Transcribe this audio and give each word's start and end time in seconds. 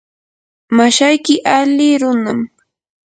mashayki 0.77 1.35
ali 1.57 1.89
runam. 2.01 2.39